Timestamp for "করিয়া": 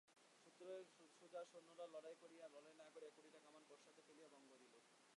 2.93-3.11